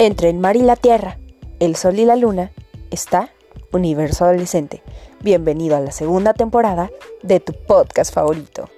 Entre 0.00 0.30
el 0.30 0.38
mar 0.38 0.54
y 0.54 0.62
la 0.62 0.76
tierra, 0.76 1.18
el 1.58 1.74
sol 1.74 1.98
y 1.98 2.04
la 2.04 2.14
luna, 2.14 2.52
está 2.92 3.30
Universo 3.72 4.24
Adolescente. 4.24 4.80
Bienvenido 5.24 5.76
a 5.76 5.80
la 5.80 5.90
segunda 5.90 6.34
temporada 6.34 6.88
de 7.24 7.40
tu 7.40 7.52
podcast 7.52 8.14
favorito. 8.14 8.70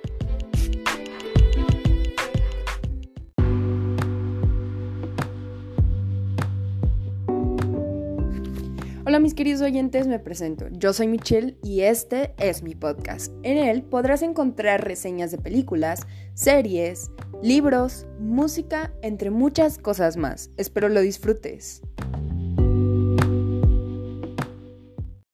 Hola 9.10 9.18
mis 9.18 9.34
queridos 9.34 9.60
oyentes, 9.60 10.06
me 10.06 10.20
presento. 10.20 10.68
Yo 10.70 10.92
soy 10.92 11.08
Michelle 11.08 11.58
y 11.64 11.80
este 11.80 12.32
es 12.38 12.62
mi 12.62 12.76
podcast. 12.76 13.32
En 13.42 13.58
él 13.58 13.82
podrás 13.82 14.22
encontrar 14.22 14.84
reseñas 14.84 15.32
de 15.32 15.38
películas, 15.38 16.06
series, 16.34 17.10
libros, 17.42 18.06
música, 18.20 18.92
entre 19.02 19.30
muchas 19.30 19.78
cosas 19.78 20.16
más. 20.16 20.50
Espero 20.56 20.88
lo 20.88 21.00
disfrutes. 21.00 21.82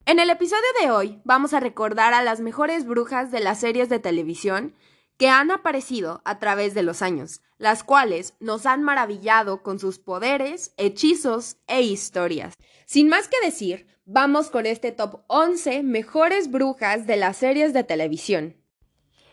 En 0.07 0.21
el 0.21 0.31
episodio 0.31 0.63
de 0.81 0.91
hoy 0.91 1.21
vamos 1.25 1.53
a 1.53 1.61
recordar 1.61 2.15
a 2.15 2.23
las 2.23 2.41
mejores 2.41 2.87
brujas 2.87 3.31
de 3.31 3.41
las 3.41 3.61
series 3.61 3.91
de 3.91 3.99
televisión 3.99 4.73
que 5.17 5.29
han 5.29 5.51
aparecido 5.51 6.21
a 6.25 6.39
través 6.39 6.75
de 6.75 6.83
los 6.83 7.03
años, 7.03 7.41
las 7.59 7.83
cuales 7.83 8.35
nos 8.41 8.67
han 8.67 8.83
maravillado 8.83 9.63
con 9.63 9.79
sus 9.79 9.99
poderes, 9.99 10.73
hechizos 10.77 11.57
e 11.67 11.83
historias. 11.83 12.55
Sin 12.85 13.09
más 13.09 13.29
que 13.29 13.41
decir, 13.45 13.87
vamos 14.05 14.51
con 14.51 14.67
este 14.67 14.93
top 14.93 15.23
11 15.29 15.83
mejores 15.83 16.51
brujas 16.51 17.07
de 17.07 17.17
las 17.17 17.39
series 17.39 17.73
de 17.73 17.85
televisión. 17.85 18.57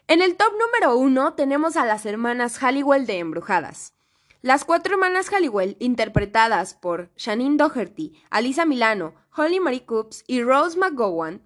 En 0.07 0.21
el 0.21 0.35
top 0.35 0.51
número 0.59 0.97
1 0.97 1.33
tenemos 1.33 1.75
a 1.77 1.85
las 1.85 2.05
hermanas 2.05 2.57
Halliwell 2.57 3.05
de 3.05 3.19
Embrujadas. 3.19 3.93
Las 4.41 4.65
cuatro 4.65 4.95
hermanas 4.95 5.29
Halliwell, 5.29 5.77
interpretadas 5.79 6.73
por 6.73 7.09
Shanine 7.15 7.55
Doherty, 7.55 8.11
Alisa 8.29 8.65
Milano, 8.65 9.13
Holly 9.33 9.61
Marie 9.61 9.85
Coops 9.85 10.25
y 10.27 10.43
Rose 10.43 10.77
McGowan, 10.77 11.41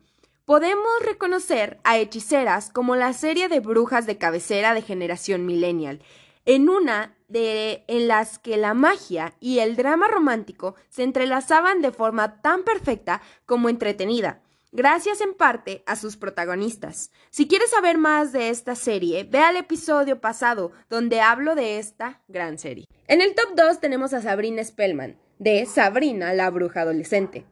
podemos 0.48 1.02
reconocer 1.04 1.78
a 1.84 1.98
hechiceras 1.98 2.70
como 2.70 2.96
la 2.96 3.12
serie 3.12 3.50
de 3.50 3.60
brujas 3.60 4.06
de 4.06 4.18
cabecera 4.18 4.74
de 4.74 4.82
generación 4.82 5.46
millennial, 5.46 6.00
en 6.46 6.70
una 6.70 7.18
de 7.28 7.84
en 7.90 8.08
las 8.08 8.40
que 8.40 8.56
la 8.56 8.74
magia 8.74 9.34
y 9.42 9.60
el 9.60 9.76
drama 9.76 10.08
romántico 10.08 10.76
se 10.88 11.04
entrelazaban 11.04 11.82
de 11.82 11.92
forma 11.92 12.42
tan 12.42 12.64
perfecta 12.64 13.22
como 13.46 13.68
entretenida, 13.68 14.42
gracias 14.72 15.20
en 15.20 15.34
parte 15.34 15.84
a 15.86 15.98
sus 15.98 16.16
protagonistas. 16.16 17.12
Si 17.30 17.50
quieres 17.50 17.72
saber 17.72 17.98
más 17.98 18.32
de 18.32 18.48
esta 18.48 18.76
serie, 18.76 19.26
ve 19.26 19.40
al 19.40 19.58
episodio 19.58 20.22
pasado 20.22 20.72
donde 20.90 21.20
hablo 21.20 21.56
de 21.56 21.78
esta 21.78 22.22
gran 22.30 22.58
serie. 22.58 22.86
En 23.10 23.22
el 23.22 23.36
top 23.36 23.50
2 23.58 23.82
tenemos 23.82 24.14
a 24.14 24.22
Sabrina 24.22 24.64
Spellman, 24.64 25.18
de 25.40 25.66
Sabrina 25.66 26.34
la 26.34 26.50
bruja 26.52 26.84
adolescente. 26.84 27.44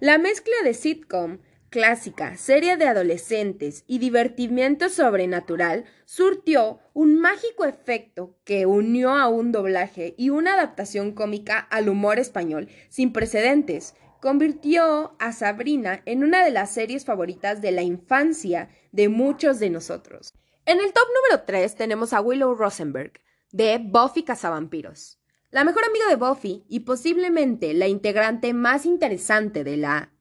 La 0.00 0.18
mezcla 0.18 0.54
de 0.62 0.74
sitcom 0.74 1.38
clásica, 1.74 2.36
serie 2.36 2.76
de 2.76 2.86
adolescentes 2.86 3.82
y 3.88 3.98
divertimiento 3.98 4.88
sobrenatural 4.88 5.86
surtió 6.04 6.78
un 6.92 7.18
mágico 7.18 7.64
efecto 7.64 8.38
que 8.44 8.64
unió 8.64 9.10
a 9.10 9.26
un 9.26 9.50
doblaje 9.50 10.14
y 10.16 10.30
una 10.30 10.54
adaptación 10.54 11.10
cómica 11.14 11.58
al 11.58 11.88
humor 11.88 12.20
español 12.20 12.68
sin 12.90 13.12
precedentes. 13.12 13.96
Convirtió 14.20 15.16
a 15.18 15.32
Sabrina 15.32 16.00
en 16.06 16.22
una 16.22 16.44
de 16.44 16.52
las 16.52 16.72
series 16.72 17.04
favoritas 17.04 17.60
de 17.60 17.72
la 17.72 17.82
infancia 17.82 18.68
de 18.92 19.08
muchos 19.08 19.58
de 19.58 19.70
nosotros. 19.70 20.32
En 20.66 20.78
el 20.78 20.92
top 20.92 21.08
número 21.22 21.44
3 21.44 21.74
tenemos 21.74 22.12
a 22.12 22.20
Willow 22.20 22.54
Rosenberg, 22.54 23.14
de 23.50 23.78
Buffy 23.82 24.22
Cazavampiros. 24.22 25.18
La 25.50 25.64
mejor 25.64 25.82
amiga 25.84 26.06
de 26.08 26.14
Buffy 26.14 26.64
y 26.68 26.80
posiblemente 26.80 27.74
la 27.74 27.88
integrante 27.88 28.54
más 28.54 28.86
interesante 28.86 29.64
de 29.64 29.76
la 29.76 30.13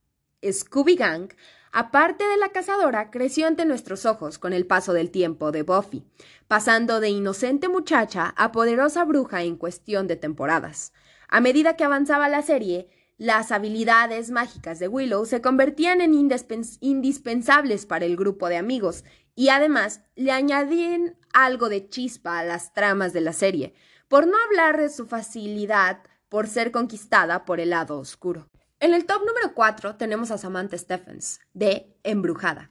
Scooby 0.51 0.95
Gang, 0.95 1.29
aparte 1.71 2.23
de 2.23 2.37
la 2.37 2.49
cazadora, 2.49 3.11
creció 3.11 3.47
ante 3.47 3.65
nuestros 3.65 4.05
ojos 4.05 4.37
con 4.39 4.53
el 4.53 4.65
paso 4.65 4.93
del 4.93 5.11
tiempo 5.11 5.51
de 5.51 5.63
Buffy, 5.63 6.03
pasando 6.47 6.99
de 6.99 7.09
inocente 7.09 7.69
muchacha 7.69 8.33
a 8.37 8.51
poderosa 8.51 9.05
bruja 9.05 9.43
en 9.43 9.57
cuestión 9.57 10.07
de 10.07 10.15
temporadas. 10.15 10.93
A 11.27 11.39
medida 11.39 11.75
que 11.75 11.83
avanzaba 11.83 12.29
la 12.29 12.41
serie, 12.41 12.87
las 13.17 13.51
habilidades 13.51 14.31
mágicas 14.31 14.79
de 14.79 14.87
Willow 14.87 15.25
se 15.25 15.41
convertían 15.41 16.01
en 16.01 16.13
indispensables 16.13 17.85
para 17.85 18.05
el 18.05 18.17
grupo 18.17 18.49
de 18.49 18.57
amigos 18.57 19.03
y 19.35 19.49
además 19.49 20.01
le 20.15 20.31
añadían 20.31 21.15
algo 21.33 21.69
de 21.69 21.87
chispa 21.89 22.39
a 22.39 22.43
las 22.43 22.73
tramas 22.73 23.13
de 23.13 23.21
la 23.21 23.33
serie, 23.33 23.73
por 24.07 24.27
no 24.27 24.37
hablar 24.45 24.79
de 24.79 24.89
su 24.89 25.05
facilidad 25.05 26.03
por 26.29 26.47
ser 26.47 26.71
conquistada 26.71 27.45
por 27.45 27.59
el 27.59 27.71
lado 27.71 27.99
oscuro. 27.99 28.47
En 28.83 28.93
el 28.93 29.05
top 29.05 29.19
número 29.25 29.53
4 29.53 29.95
tenemos 29.95 30.29
a 30.29 30.37
Samantha 30.37 30.77
Stephens, 30.77 31.39
de 31.53 31.95
Embrujada. 32.03 32.69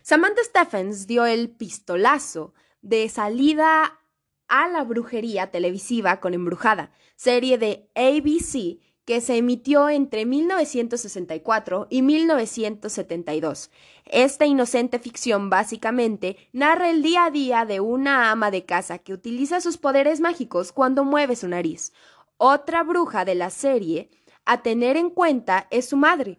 Samantha 0.00 0.42
Stephens 0.44 1.06
dio 1.06 1.26
el 1.26 1.50
pistolazo 1.50 2.54
de 2.80 3.06
salida 3.10 4.00
a 4.48 4.68
la 4.68 4.82
brujería 4.82 5.50
televisiva 5.50 6.20
con 6.20 6.32
Embrujada, 6.32 6.90
serie 7.16 7.58
de 7.58 7.90
ABC 7.94 8.80
que 9.04 9.20
se 9.20 9.36
emitió 9.36 9.90
entre 9.90 10.24
1964 10.24 11.86
y 11.90 12.00
1972. 12.00 13.70
Esta 14.06 14.46
inocente 14.46 14.98
ficción 14.98 15.50
básicamente 15.50 16.38
narra 16.54 16.88
el 16.88 17.02
día 17.02 17.26
a 17.26 17.30
día 17.30 17.66
de 17.66 17.80
una 17.80 18.30
ama 18.30 18.50
de 18.50 18.64
casa 18.64 19.00
que 19.00 19.12
utiliza 19.12 19.60
sus 19.60 19.76
poderes 19.76 20.18
mágicos 20.18 20.72
cuando 20.72 21.04
mueve 21.04 21.36
su 21.36 21.46
nariz. 21.46 21.92
Otra 22.38 22.82
bruja 22.84 23.26
de 23.26 23.34
la 23.34 23.50
serie 23.50 24.08
a 24.44 24.62
tener 24.62 24.96
en 24.96 25.10
cuenta 25.10 25.66
es 25.70 25.88
su 25.88 25.96
madre, 25.96 26.38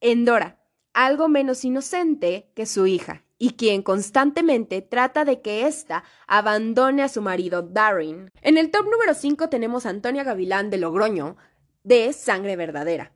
Endora, 0.00 0.60
algo 0.92 1.28
menos 1.28 1.64
inocente 1.64 2.50
que 2.54 2.66
su 2.66 2.86
hija, 2.86 3.24
y 3.38 3.52
quien 3.52 3.82
constantemente 3.82 4.82
trata 4.82 5.24
de 5.24 5.42
que 5.42 5.66
ésta 5.66 6.04
abandone 6.26 7.02
a 7.02 7.08
su 7.08 7.22
marido 7.22 7.62
Darren. 7.62 8.30
En 8.40 8.56
el 8.56 8.70
top 8.70 8.84
número 8.90 9.14
5 9.14 9.48
tenemos 9.48 9.86
a 9.86 9.90
Antonia 9.90 10.24
Gavilán 10.24 10.70
de 10.70 10.78
Logroño, 10.78 11.36
de 11.82 12.12
Sangre 12.12 12.56
Verdadera. 12.56 13.12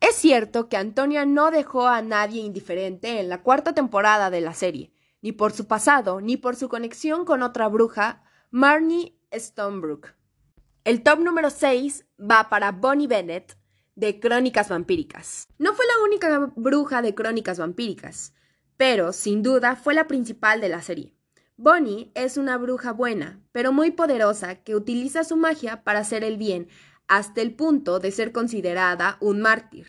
Es 0.00 0.16
cierto 0.16 0.68
que 0.68 0.76
Antonia 0.76 1.24
no 1.24 1.52
dejó 1.52 1.86
a 1.86 2.02
nadie 2.02 2.42
indiferente 2.42 3.20
en 3.20 3.28
la 3.28 3.42
cuarta 3.42 3.72
temporada 3.72 4.30
de 4.30 4.40
la 4.40 4.52
serie, 4.52 4.92
ni 5.22 5.30
por 5.30 5.52
su 5.52 5.68
pasado, 5.68 6.20
ni 6.20 6.36
por 6.36 6.56
su 6.56 6.68
conexión 6.68 7.24
con 7.24 7.42
otra 7.42 7.68
bruja, 7.68 8.24
Marnie 8.50 9.16
Stonebrook. 9.32 10.08
El 10.84 11.04
top 11.04 11.20
número 11.20 11.50
6 11.50 12.04
va 12.22 12.48
para 12.48 12.72
Bonnie 12.72 13.08
Bennett 13.08 13.56
de 13.94 14.20
Crónicas 14.20 14.68
Vampíricas. 14.68 15.48
No 15.58 15.74
fue 15.74 15.84
la 15.86 16.04
única 16.04 16.52
bruja 16.54 17.02
de 17.02 17.14
Crónicas 17.14 17.58
Vampíricas, 17.58 18.32
pero 18.76 19.12
sin 19.12 19.42
duda 19.42 19.76
fue 19.76 19.94
la 19.94 20.06
principal 20.06 20.60
de 20.60 20.68
la 20.68 20.82
serie. 20.82 21.14
Bonnie 21.56 22.12
es 22.14 22.36
una 22.36 22.56
bruja 22.56 22.92
buena, 22.92 23.42
pero 23.52 23.72
muy 23.72 23.90
poderosa 23.90 24.56
que 24.56 24.74
utiliza 24.74 25.24
su 25.24 25.36
magia 25.36 25.84
para 25.84 26.00
hacer 26.00 26.24
el 26.24 26.36
bien 26.36 26.68
hasta 27.08 27.42
el 27.42 27.54
punto 27.54 27.98
de 27.98 28.10
ser 28.10 28.32
considerada 28.32 29.18
un 29.20 29.40
mártir. 29.40 29.86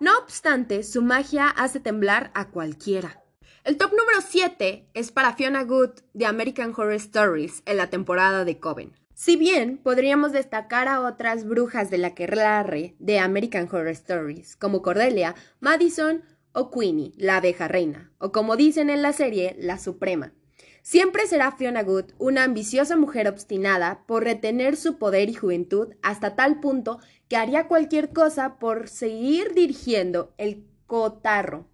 No 0.00 0.16
obstante, 0.18 0.82
su 0.82 1.02
magia 1.02 1.48
hace 1.48 1.80
temblar 1.80 2.30
a 2.34 2.50
cualquiera. 2.50 3.22
El 3.64 3.76
top 3.76 3.90
número 3.90 4.20
7 4.26 4.88
es 4.94 5.12
para 5.12 5.34
Fiona 5.34 5.62
Good 5.64 5.90
de 6.14 6.26
American 6.26 6.72
Horror 6.76 6.94
Stories 6.94 7.62
en 7.66 7.76
la 7.76 7.90
temporada 7.90 8.44
de 8.44 8.58
Coven. 8.58 8.92
Si 9.20 9.34
bien 9.34 9.78
podríamos 9.78 10.30
destacar 10.30 10.86
a 10.86 11.00
otras 11.00 11.44
brujas 11.44 11.90
de 11.90 11.98
la 11.98 12.14
Kerlarre 12.14 12.94
de 13.00 13.18
American 13.18 13.64
Horror 13.64 13.88
Stories, 13.88 14.54
como 14.54 14.80
Cordelia, 14.80 15.34
Madison 15.58 16.22
o 16.52 16.70
Queenie, 16.70 17.14
la 17.16 17.38
abeja 17.38 17.66
reina, 17.66 18.12
o 18.18 18.30
como 18.30 18.54
dicen 18.54 18.90
en 18.90 19.02
la 19.02 19.12
serie, 19.12 19.56
la 19.58 19.76
Suprema. 19.76 20.34
Siempre 20.82 21.26
será 21.26 21.50
Fiona 21.50 21.82
Good 21.82 22.12
una 22.18 22.44
ambiciosa 22.44 22.96
mujer 22.96 23.26
obstinada 23.26 24.04
por 24.06 24.22
retener 24.22 24.76
su 24.76 24.98
poder 24.98 25.28
y 25.28 25.34
juventud 25.34 25.94
hasta 26.00 26.36
tal 26.36 26.60
punto 26.60 27.00
que 27.26 27.36
haría 27.36 27.66
cualquier 27.66 28.12
cosa 28.12 28.60
por 28.60 28.88
seguir 28.88 29.52
dirigiendo 29.52 30.32
el 30.38 30.64
cotarro. 30.86 31.66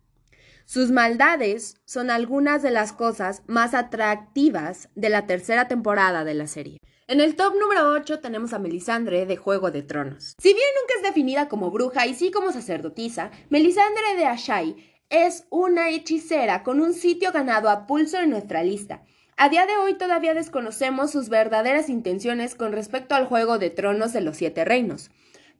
Sus 0.67 0.91
maldades 0.91 1.77
son 1.85 2.11
algunas 2.11 2.63
de 2.63 2.71
las 2.71 2.95
cosas 2.95 3.43
más 3.47 3.75
atractivas 3.75 4.89
de 4.95 5.11
la 5.11 5.27
tercera 5.27 5.69
temporada 5.69 6.25
de 6.25 6.33
la 6.33 6.47
serie. 6.47 6.79
En 7.07 7.21
el 7.21 7.37
top 7.37 7.55
número 7.61 7.91
8 7.91 8.21
tenemos 8.21 8.55
a 8.55 8.59
Melisandre 8.59 9.27
de 9.27 9.37
Juego 9.37 9.71
de 9.71 9.83
Tronos. 9.83 10.35
Si 10.39 10.55
bien 10.55 10.67
nunca 10.81 10.95
es 10.97 11.03
definida 11.03 11.49
como 11.49 11.71
bruja 11.71 12.07
y 12.07 12.15
sí 12.15 12.31
como 12.31 12.51
sacerdotisa, 12.51 13.31
Melisandre 13.51 14.17
de 14.17 14.25
Ashai 14.25 14.77
es 15.11 15.45
una 15.51 15.91
hechicera 15.91 16.63
con 16.63 16.81
un 16.81 16.95
sitio 16.95 17.31
ganado 17.31 17.69
a 17.69 17.87
pulso 17.87 18.19
en 18.19 18.31
nuestra 18.31 18.65
lista. 18.65 19.03
A 19.37 19.51
día 19.51 19.67
de 19.67 19.77
hoy 19.77 19.99
todavía 19.99 20.33
desconocemos 20.33 21.11
sus 21.11 21.29
verdaderas 21.29 21.91
intenciones 21.91 22.55
con 22.55 22.73
respecto 22.73 23.15
al 23.15 23.27
Juego 23.27 23.59
de 23.59 23.69
Tronos 23.69 24.15
de 24.15 24.23
los 24.23 24.39
Siete 24.39 24.65
Reinos 24.65 25.11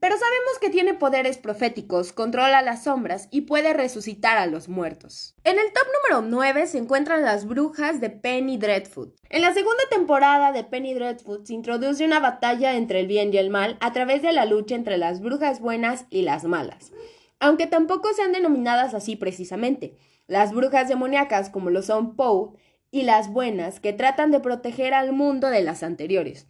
pero 0.05 0.19
sabemos 0.19 0.59
que 0.61 0.69
tiene 0.69 0.93
poderes 0.93 1.39
proféticos, 1.39 2.13
controla 2.13 2.61
las 2.61 2.85
sombras 2.85 3.27
y 3.31 3.41
puede 3.41 3.73
resucitar 3.73 4.37
a 4.37 4.45
los 4.45 4.69
muertos. 4.69 5.35
En 5.45 5.59
el 5.59 5.73
top 5.73 5.87
número 6.11 6.29
9 6.29 6.67
se 6.67 6.77
encuentran 6.77 7.23
las 7.23 7.47
brujas 7.47 8.03
de 8.03 8.11
Penny 8.11 8.59
Dreadful. 8.59 9.15
En 9.31 9.41
la 9.41 9.55
segunda 9.55 9.83
temporada 9.89 10.53
de 10.53 10.63
Penny 10.63 10.93
Dreadful 10.93 11.47
se 11.47 11.55
introduce 11.55 12.05
una 12.05 12.21
batalla 12.21 12.77
entre 12.77 13.01
el 13.01 13.07
bien 13.07 13.33
y 13.33 13.39
el 13.39 13.49
mal 13.49 13.79
a 13.81 13.95
través 13.95 14.21
de 14.21 14.35
la 14.35 14.45
lucha 14.45 14.75
entre 14.75 14.99
las 14.99 15.23
brujas 15.23 15.61
buenas 15.61 16.05
y 16.11 16.21
las 16.21 16.45
malas, 16.45 16.93
aunque 17.41 17.67
tampoco 17.67 18.13
sean 18.13 18.33
denominadas 18.33 18.93
así 18.93 19.17
precisamente. 19.17 19.97
Las 20.27 20.53
brujas 20.53 20.87
demoníacas, 20.87 21.49
como 21.49 21.71
lo 21.71 21.81
son 21.81 22.15
Poe, 22.15 22.51
y 22.91 23.05
las 23.05 23.33
buenas, 23.33 23.81
que 23.81 23.95
tratan 23.95 24.33
de 24.33 24.41
proteger 24.41 24.93
al 24.93 25.15
mundo 25.15 25.49
de 25.49 25.63
las 25.63 25.83
anteriores, 25.83 26.47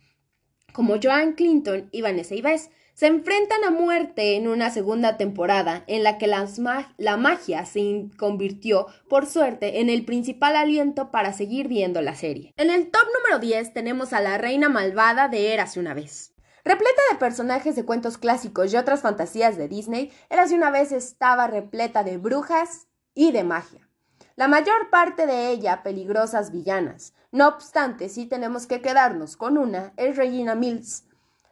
como 0.72 0.96
Joan 1.00 1.34
Clinton 1.34 1.88
y 1.92 2.02
Vanessa 2.02 2.34
Ives 2.34 2.70
se 2.94 3.08
enfrentan 3.08 3.64
a 3.64 3.70
muerte 3.70 4.36
en 4.36 4.46
una 4.46 4.70
segunda 4.70 5.16
temporada 5.16 5.82
en 5.88 6.04
la 6.04 6.16
que 6.16 6.28
la 6.28 7.16
magia 7.16 7.66
se 7.66 8.06
convirtió, 8.16 8.86
por 9.08 9.26
suerte, 9.26 9.80
en 9.80 9.90
el 9.90 10.04
principal 10.04 10.54
aliento 10.54 11.10
para 11.10 11.32
seguir 11.32 11.66
viendo 11.66 12.00
la 12.00 12.14
serie. 12.14 12.54
En 12.56 12.70
el 12.70 12.90
top 12.90 13.06
número 13.18 13.40
10 13.40 13.74
tenemos 13.74 14.12
a 14.12 14.20
la 14.20 14.38
reina 14.38 14.68
malvada 14.68 15.28
de 15.28 15.52
Érase 15.52 15.80
una 15.80 15.92
vez. 15.92 16.34
Repleta 16.64 17.02
de 17.10 17.18
personajes 17.18 17.76
de 17.76 17.84
cuentos 17.84 18.16
clásicos 18.16 18.72
y 18.72 18.76
otras 18.76 19.02
fantasías 19.02 19.58
de 19.58 19.68
Disney, 19.68 20.12
Érase 20.30 20.54
una 20.54 20.70
vez 20.70 20.92
estaba 20.92 21.48
repleta 21.48 22.04
de 22.04 22.16
brujas 22.16 22.86
y 23.12 23.32
de 23.32 23.44
magia. 23.44 23.88
La 24.36 24.48
mayor 24.48 24.90
parte 24.90 25.26
de 25.26 25.50
ella 25.50 25.82
peligrosas 25.82 26.52
villanas. 26.52 27.12
No 27.32 27.48
obstante, 27.48 28.08
sí 28.08 28.26
tenemos 28.26 28.66
que 28.66 28.80
quedarnos 28.80 29.36
con 29.36 29.58
una, 29.58 29.92
es 29.96 30.16
Regina 30.16 30.54
Mills, 30.54 31.04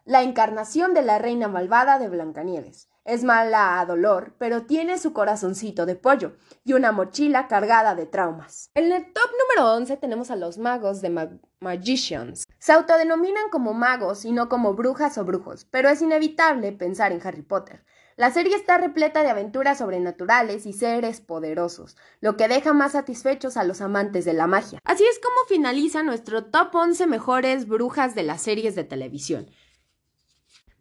la 0.05 0.23
encarnación 0.23 0.95
de 0.95 1.03
la 1.03 1.19
reina 1.19 1.49
malvada 1.49 1.99
de 1.99 2.09
Blancanieves. 2.09 2.89
Es 3.05 3.25
mala 3.25 3.81
a 3.81 3.87
dolor, 3.87 4.35
pero 4.39 4.63
tiene 4.63 4.97
su 4.97 5.13
corazoncito 5.13 5.87
de 5.87 5.97
pollo 5.97 6.37
y 6.65 6.75
una 6.75 6.93
mochila 6.93 7.49
cargada 7.49 7.97
de 7.97 8.07
traumas. 8.07 8.71
En 8.75 8.93
el 8.93 9.13
top 9.13 9.31
número 9.41 9.75
11 9.75 9.97
tenemos 9.97 10.31
a 10.31 10.37
los 10.37 10.59
magos 10.59 11.01
de 11.01 11.39
Magicians. 11.61 12.45
Se 12.59 12.73
autodenominan 12.73 13.49
como 13.51 13.75
magos 13.75 14.25
y 14.25 14.31
no 14.31 14.49
como 14.49 14.75
brujas 14.75 15.19
o 15.19 15.25
brujos, 15.25 15.65
pero 15.65 15.89
es 15.89 16.01
inevitable 16.01 16.71
pensar 16.73 17.11
en 17.11 17.21
Harry 17.27 17.43
Potter. 17.43 17.85
La 18.17 18.31
serie 18.31 18.55
está 18.55 18.79
repleta 18.79 19.23
de 19.23 19.31
aventuras 19.31 19.79
sobrenaturales 19.79 20.67
y 20.67 20.73
seres 20.73 21.21
poderosos, 21.21 21.97
lo 22.21 22.37
que 22.37 22.47
deja 22.47 22.73
más 22.73 22.93
satisfechos 22.93 23.57
a 23.57 23.65
los 23.65 23.81
amantes 23.81 24.25
de 24.25 24.35
la 24.35 24.47
magia. 24.47 24.79
Así 24.85 25.03
es 25.03 25.19
como 25.19 25.35
finaliza 25.49 26.03
nuestro 26.03 26.45
top 26.45 26.75
11 26.75 27.07
mejores 27.07 27.67
brujas 27.67 28.15
de 28.15 28.23
las 28.23 28.43
series 28.43 28.75
de 28.75 28.85
televisión. 28.85 29.51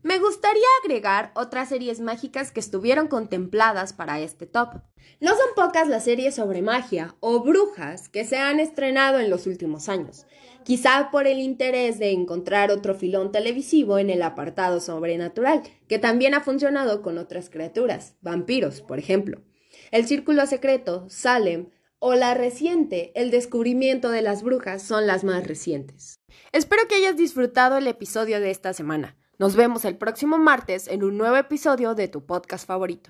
Me 0.03 0.17
gustaría 0.17 0.65
agregar 0.83 1.31
otras 1.35 1.69
series 1.69 1.99
mágicas 1.99 2.51
que 2.51 2.59
estuvieron 2.59 3.07
contempladas 3.07 3.93
para 3.93 4.19
este 4.19 4.47
top. 4.47 4.81
No 5.19 5.31
son 5.31 5.47
pocas 5.55 5.87
las 5.87 6.05
series 6.05 6.33
sobre 6.33 6.63
magia 6.63 7.15
o 7.19 7.43
brujas 7.43 8.09
que 8.09 8.25
se 8.25 8.37
han 8.37 8.59
estrenado 8.59 9.19
en 9.19 9.29
los 9.29 9.45
últimos 9.45 9.89
años, 9.89 10.25
quizá 10.63 11.09
por 11.11 11.27
el 11.27 11.39
interés 11.39 11.99
de 11.99 12.11
encontrar 12.11 12.71
otro 12.71 12.95
filón 12.95 13.31
televisivo 13.31 13.99
en 13.99 14.09
el 14.09 14.23
apartado 14.23 14.79
sobrenatural, 14.79 15.61
que 15.87 15.99
también 15.99 16.33
ha 16.33 16.41
funcionado 16.41 17.03
con 17.03 17.19
otras 17.19 17.51
criaturas, 17.51 18.15
vampiros, 18.21 18.81
por 18.81 18.97
ejemplo. 18.97 19.43
El 19.91 20.07
Círculo 20.07 20.47
Secreto, 20.47 21.05
Salem 21.09 21.69
o 21.99 22.15
la 22.15 22.33
reciente, 22.33 23.11
El 23.13 23.29
descubrimiento 23.29 24.09
de 24.09 24.23
las 24.23 24.41
brujas 24.41 24.81
son 24.81 25.05
las 25.05 25.23
más 25.23 25.45
recientes. 25.45 26.19
Espero 26.51 26.87
que 26.87 26.95
hayas 26.95 27.17
disfrutado 27.17 27.77
el 27.77 27.85
episodio 27.85 28.39
de 28.39 28.49
esta 28.49 28.73
semana. 28.73 29.20
Nos 29.41 29.55
vemos 29.55 29.85
el 29.85 29.97
próximo 29.97 30.37
martes 30.37 30.87
en 30.87 31.03
un 31.03 31.17
nuevo 31.17 31.35
episodio 31.35 31.95
de 31.95 32.07
tu 32.07 32.23
podcast 32.23 32.67
favorito. 32.67 33.09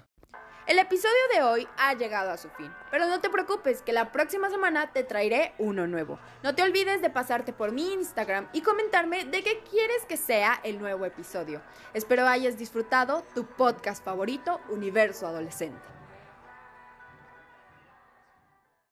El 0.66 0.80
episodio 0.80 1.20
de 1.36 1.44
hoy 1.44 1.68
ha 1.78 1.94
llegado 1.94 2.32
a 2.32 2.38
su 2.38 2.48
fin, 2.52 2.72
pero 2.90 3.06
no 3.06 3.20
te 3.20 3.30
preocupes 3.30 3.82
que 3.82 3.92
la 3.92 4.14
próxima 4.14 4.50
semana 4.50 4.94
te 4.94 5.04
traeré 5.04 5.52
uno 5.58 5.88
nuevo. 5.88 6.20
No 6.42 6.56
te 6.56 6.64
olvides 6.64 7.02
de 7.02 7.10
pasarte 7.10 7.52
por 7.52 7.74
mi 7.74 7.92
Instagram 7.92 8.48
y 8.54 8.62
comentarme 8.62 9.26
de 9.26 9.44
qué 9.44 9.62
quieres 9.70 10.06
que 10.08 10.16
sea 10.16 10.62
el 10.64 10.80
nuevo 10.80 11.04
episodio. 11.04 11.62
Espero 11.94 12.26
hayas 12.26 12.58
disfrutado 12.58 13.26
tu 13.36 13.46
podcast 13.46 14.02
favorito, 14.02 14.62
Universo 14.70 15.28
Adolescente. 15.28 16.01